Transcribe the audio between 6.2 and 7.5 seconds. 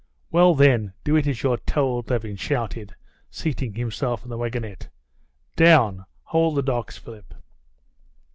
Hold the dogs, Philip!"